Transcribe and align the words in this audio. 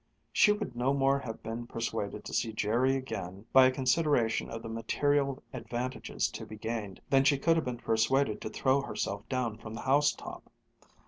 She 0.33 0.51
would 0.51 0.75
no 0.75 0.95
more 0.95 1.19
have 1.19 1.43
been 1.43 1.67
persuaded 1.67 2.25
to 2.25 2.33
see 2.33 2.53
Jerry 2.53 2.95
again, 2.95 3.45
by 3.53 3.67
a 3.67 3.71
consideration 3.71 4.49
of 4.49 4.63
the 4.63 4.67
material 4.67 5.43
advantages 5.53 6.27
to 6.31 6.43
be 6.43 6.57
gained, 6.57 6.99
than 7.11 7.23
she 7.23 7.37
could 7.37 7.55
have 7.55 7.65
been 7.65 7.77
persuaded 7.77 8.41
to 8.41 8.49
throw 8.49 8.81
herself 8.81 9.29
down 9.29 9.59
from 9.59 9.75
the 9.75 9.81
housetop. 9.81 10.49